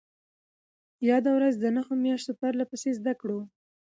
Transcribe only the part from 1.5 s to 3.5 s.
د نهو مياشتو پرلهپسې زدهکړو